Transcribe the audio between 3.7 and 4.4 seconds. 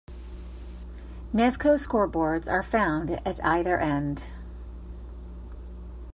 end.